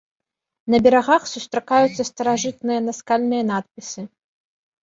[0.73, 4.01] На берагах сустракаюцца старажытныя наскальныя надпісы.